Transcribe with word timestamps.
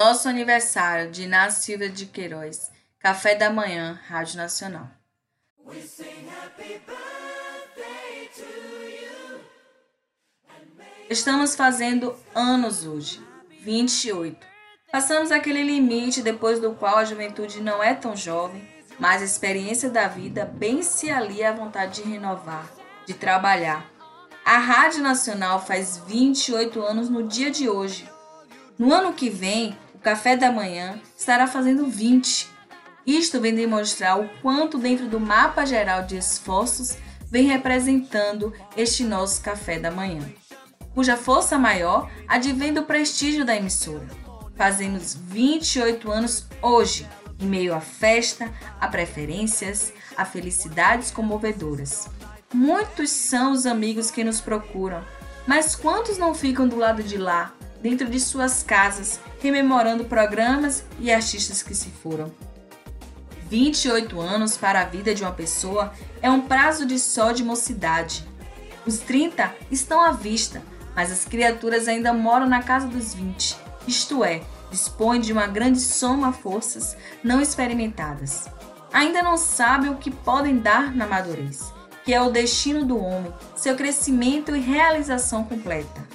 Nosso 0.00 0.28
aniversário 0.28 1.10
de 1.10 1.24
Inácio 1.24 1.60
Silva 1.60 1.88
de 1.88 2.06
Queiroz. 2.06 2.70
Café 3.00 3.34
da 3.34 3.50
manhã, 3.50 3.98
Rádio 4.06 4.36
Nacional. 4.36 4.88
Estamos 11.10 11.56
fazendo 11.56 12.14
anos 12.32 12.86
hoje, 12.86 13.20
28. 13.60 14.38
Passamos 14.92 15.32
aquele 15.32 15.64
limite 15.64 16.22
depois 16.22 16.60
do 16.60 16.74
qual 16.74 16.98
a 16.98 17.04
juventude 17.04 17.60
não 17.60 17.82
é 17.82 17.92
tão 17.92 18.16
jovem, 18.16 18.68
mas 19.00 19.20
a 19.20 19.24
experiência 19.24 19.90
da 19.90 20.06
vida 20.06 20.44
bem 20.44 20.80
se 20.80 21.10
alia 21.10 21.50
à 21.50 21.52
vontade 21.52 22.04
de 22.04 22.08
renovar, 22.08 22.70
de 23.04 23.14
trabalhar. 23.14 23.84
A 24.44 24.58
Rádio 24.58 25.02
Nacional 25.02 25.60
faz 25.66 25.98
28 26.06 26.80
anos 26.80 27.08
no 27.08 27.24
dia 27.26 27.50
de 27.50 27.68
hoje. 27.68 28.08
No 28.78 28.94
ano 28.94 29.12
que 29.12 29.28
vem, 29.28 29.76
o 29.98 30.00
café 30.00 30.36
da 30.36 30.52
manhã 30.52 31.00
estará 31.16 31.48
fazendo 31.48 31.88
20. 31.88 32.48
Isto 33.04 33.40
vem 33.40 33.52
demonstrar 33.52 34.20
o 34.20 34.28
quanto, 34.40 34.78
dentro 34.78 35.08
do 35.08 35.18
mapa 35.18 35.66
geral 35.66 36.04
de 36.04 36.16
esforços, 36.16 36.96
vem 37.28 37.48
representando 37.48 38.54
este 38.76 39.02
nosso 39.02 39.42
café 39.42 39.76
da 39.76 39.90
manhã, 39.90 40.22
cuja 40.94 41.16
força 41.16 41.58
maior 41.58 42.08
advém 42.28 42.72
do 42.72 42.84
prestígio 42.84 43.44
da 43.44 43.56
emissora. 43.56 44.06
Fazemos 44.54 45.14
28 45.14 46.12
anos 46.12 46.46
hoje, 46.62 47.04
em 47.40 47.46
meio 47.46 47.74
à 47.74 47.80
festa, 47.80 48.48
a 48.80 48.86
preferências, 48.86 49.92
a 50.16 50.24
felicidades 50.24 51.10
comovedoras. 51.10 52.08
Muitos 52.54 53.10
são 53.10 53.50
os 53.50 53.66
amigos 53.66 54.12
que 54.12 54.22
nos 54.22 54.40
procuram, 54.40 55.04
mas 55.44 55.74
quantos 55.74 56.18
não 56.18 56.34
ficam 56.34 56.68
do 56.68 56.76
lado 56.76 57.02
de 57.02 57.16
lá, 57.16 57.52
dentro 57.82 58.08
de 58.08 58.18
suas 58.18 58.62
casas, 58.62 59.20
rememorando 59.40 60.04
programas 60.04 60.84
e 60.98 61.12
artistas 61.12 61.62
que 61.62 61.74
se 61.74 61.90
foram? 61.90 62.32
28 63.48 64.20
anos 64.20 64.56
para 64.56 64.80
a 64.80 64.84
vida 64.84 65.14
de 65.14 65.22
uma 65.22 65.32
pessoa 65.32 65.92
é 66.20 66.30
um 66.30 66.42
prazo 66.42 66.84
de 66.84 66.98
só 66.98 67.32
de 67.32 67.42
mocidade. 67.42 68.28
Os 68.86 68.98
30 68.98 69.54
estão 69.70 70.00
à 70.02 70.12
vista, 70.12 70.62
mas 70.94 71.10
as 71.10 71.24
criaturas 71.24 71.88
ainda 71.88 72.12
moram 72.12 72.46
na 72.46 72.62
casa 72.62 72.86
dos 72.86 73.14
20, 73.14 73.56
isto 73.86 74.22
é, 74.22 74.42
dispõem 74.70 75.20
de 75.20 75.32
uma 75.32 75.46
grande 75.46 75.80
soma 75.80 76.32
forças 76.32 76.96
não 77.24 77.40
experimentadas. 77.40 78.46
Ainda 78.92 79.22
não 79.22 79.36
sabem 79.36 79.90
o 79.90 79.96
que 79.96 80.10
podem 80.10 80.58
dar 80.58 80.94
na 80.94 81.06
madurez, 81.06 81.72
que 82.04 82.12
é 82.12 82.20
o 82.20 82.30
destino 82.30 82.84
do 82.84 83.02
homem, 83.02 83.32
seu 83.56 83.76
crescimento 83.76 84.54
e 84.54 84.60
realização 84.60 85.44
completa. 85.44 86.06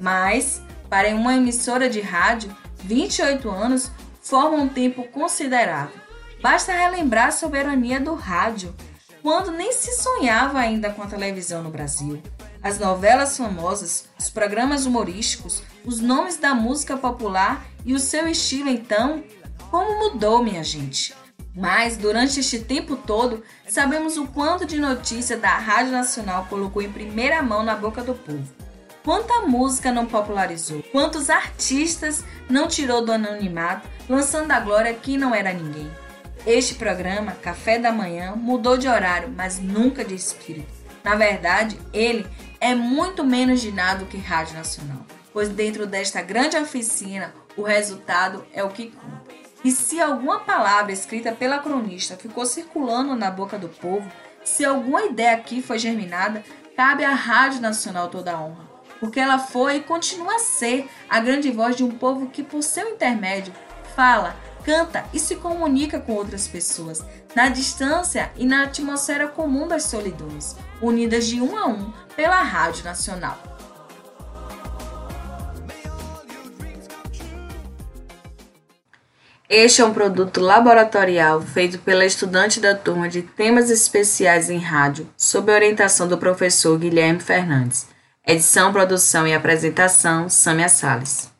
Mas, 0.00 0.62
para 0.88 1.14
uma 1.14 1.34
emissora 1.34 1.88
de 1.88 2.00
rádio, 2.00 2.54
28 2.84 3.50
anos 3.50 3.90
formam 4.20 4.62
um 4.62 4.68
tempo 4.68 5.04
considerável. 5.04 6.00
Basta 6.42 6.72
relembrar 6.72 7.28
a 7.28 7.32
soberania 7.32 8.00
do 8.00 8.14
rádio, 8.14 8.74
quando 9.22 9.50
nem 9.50 9.72
se 9.72 9.92
sonhava 10.00 10.58
ainda 10.58 10.90
com 10.90 11.02
a 11.02 11.06
televisão 11.06 11.62
no 11.62 11.70
Brasil. 11.70 12.22
As 12.62 12.78
novelas 12.78 13.36
famosas, 13.36 14.08
os 14.18 14.30
programas 14.30 14.86
humorísticos, 14.86 15.62
os 15.84 16.00
nomes 16.00 16.36
da 16.36 16.54
música 16.54 16.96
popular 16.96 17.64
e 17.84 17.94
o 17.94 17.98
seu 17.98 18.28
estilo, 18.28 18.68
então, 18.68 19.22
como 19.70 19.98
mudou, 19.98 20.42
minha 20.42 20.62
gente? 20.62 21.14
Mas, 21.54 21.96
durante 21.96 22.40
este 22.40 22.58
tempo 22.58 22.96
todo, 22.96 23.42
sabemos 23.68 24.16
o 24.16 24.26
quanto 24.26 24.66
de 24.66 24.78
notícia 24.78 25.36
da 25.36 25.56
Rádio 25.56 25.92
Nacional 25.92 26.46
colocou 26.50 26.82
em 26.82 26.92
primeira 26.92 27.42
mão 27.42 27.62
na 27.62 27.74
boca 27.74 28.02
do 28.02 28.14
povo. 28.14 28.55
Quanta 29.06 29.42
música 29.42 29.92
não 29.92 30.04
popularizou, 30.04 30.82
quantos 30.90 31.30
artistas 31.30 32.24
não 32.50 32.66
tirou 32.66 33.04
do 33.04 33.12
anonimato, 33.12 33.88
lançando 34.08 34.50
a 34.50 34.58
glória 34.58 34.92
que 34.92 35.16
não 35.16 35.32
era 35.32 35.52
ninguém. 35.52 35.88
Este 36.44 36.74
programa, 36.74 37.30
Café 37.40 37.78
da 37.78 37.92
Manhã, 37.92 38.34
mudou 38.34 38.76
de 38.76 38.88
horário, 38.88 39.32
mas 39.36 39.60
nunca 39.60 40.04
de 40.04 40.16
espírito. 40.16 40.66
Na 41.04 41.14
verdade, 41.14 41.78
ele 41.92 42.26
é 42.60 42.74
muito 42.74 43.22
menos 43.22 43.60
de 43.60 43.70
nada 43.70 44.00
do 44.00 44.06
que 44.06 44.16
Rádio 44.16 44.56
Nacional, 44.56 45.06
pois 45.32 45.50
dentro 45.50 45.86
desta 45.86 46.20
grande 46.20 46.56
oficina, 46.56 47.32
o 47.56 47.62
resultado 47.62 48.44
é 48.52 48.64
o 48.64 48.70
que 48.70 48.90
conta. 48.90 49.22
E 49.62 49.70
se 49.70 50.00
alguma 50.00 50.40
palavra 50.40 50.90
escrita 50.90 51.30
pela 51.30 51.60
cronista 51.60 52.16
ficou 52.16 52.44
circulando 52.44 53.14
na 53.14 53.30
boca 53.30 53.56
do 53.56 53.68
povo, 53.68 54.10
se 54.42 54.64
alguma 54.64 55.04
ideia 55.04 55.36
aqui 55.36 55.62
foi 55.62 55.78
germinada, 55.78 56.42
cabe 56.76 57.04
à 57.04 57.14
Rádio 57.14 57.60
Nacional 57.60 58.08
toda 58.08 58.32
a 58.32 58.40
honra, 58.40 58.75
porque 58.98 59.20
ela 59.20 59.38
foi 59.38 59.76
e 59.76 59.82
continua 59.82 60.36
a 60.36 60.38
ser 60.38 60.88
a 61.08 61.20
grande 61.20 61.50
voz 61.50 61.76
de 61.76 61.84
um 61.84 61.90
povo 61.90 62.28
que, 62.28 62.42
por 62.42 62.62
seu 62.62 62.88
intermédio, 62.88 63.52
fala, 63.94 64.36
canta 64.64 65.04
e 65.14 65.18
se 65.18 65.36
comunica 65.36 66.00
com 66.00 66.12
outras 66.12 66.48
pessoas, 66.48 67.04
na 67.34 67.48
distância 67.48 68.30
e 68.36 68.44
na 68.44 68.64
atmosfera 68.64 69.28
comum 69.28 69.68
das 69.68 69.84
solidões, 69.84 70.56
unidas 70.82 71.26
de 71.26 71.40
um 71.40 71.56
a 71.56 71.66
um 71.66 71.92
pela 72.16 72.42
Rádio 72.42 72.84
Nacional. 72.84 73.38
Este 79.48 79.80
é 79.80 79.84
um 79.84 79.94
produto 79.94 80.40
laboratorial 80.40 81.40
feito 81.40 81.78
pela 81.78 82.04
estudante 82.04 82.58
da 82.58 82.74
turma 82.74 83.08
de 83.08 83.22
Temas 83.22 83.70
Especiais 83.70 84.50
em 84.50 84.58
Rádio, 84.58 85.08
sob 85.16 85.52
orientação 85.52 86.08
do 86.08 86.18
professor 86.18 86.76
Guilherme 86.76 87.20
Fernandes. 87.20 87.86
Edição, 88.28 88.72
produção 88.72 89.24
e 89.24 89.32
apresentação, 89.32 90.28
Sâmia 90.28 90.68
Salles. 90.68 91.35